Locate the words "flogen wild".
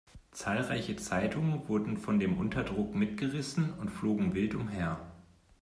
3.91-4.55